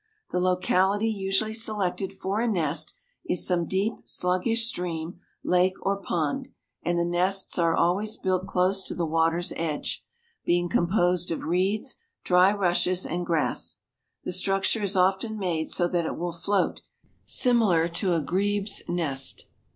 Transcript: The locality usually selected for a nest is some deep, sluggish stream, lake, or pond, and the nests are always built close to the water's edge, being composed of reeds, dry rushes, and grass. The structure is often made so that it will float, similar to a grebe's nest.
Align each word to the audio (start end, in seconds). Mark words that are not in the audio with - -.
The 0.31 0.39
locality 0.39 1.07
usually 1.11 1.53
selected 1.53 2.11
for 2.11 2.41
a 2.41 2.47
nest 2.47 2.95
is 3.23 3.45
some 3.45 3.67
deep, 3.67 3.93
sluggish 4.03 4.65
stream, 4.65 5.19
lake, 5.43 5.75
or 5.83 5.95
pond, 5.95 6.47
and 6.81 6.97
the 6.97 7.05
nests 7.05 7.59
are 7.59 7.75
always 7.75 8.17
built 8.17 8.47
close 8.47 8.81
to 8.85 8.95
the 8.95 9.05
water's 9.05 9.53
edge, 9.55 10.03
being 10.43 10.69
composed 10.69 11.29
of 11.29 11.43
reeds, 11.43 11.97
dry 12.23 12.51
rushes, 12.51 13.05
and 13.05 13.27
grass. 13.27 13.77
The 14.23 14.33
structure 14.33 14.81
is 14.81 14.95
often 14.97 15.37
made 15.37 15.69
so 15.69 15.87
that 15.89 16.07
it 16.07 16.17
will 16.17 16.31
float, 16.33 16.81
similar 17.27 17.87
to 17.89 18.15
a 18.15 18.21
grebe's 18.21 18.81
nest. 18.89 19.45